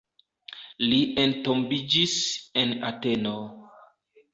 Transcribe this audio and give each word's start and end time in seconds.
Li 0.93 1.01
entombiĝis 1.25 2.19
en 2.67 2.77
Ateno. 2.93 3.41